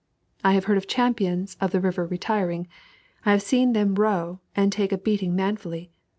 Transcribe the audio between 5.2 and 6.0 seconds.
manfully.